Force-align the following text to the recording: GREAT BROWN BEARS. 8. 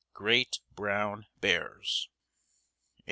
GREAT 0.15 0.57
BROWN 0.73 1.27
BEARS. 1.41 2.09
8. 2.09 2.09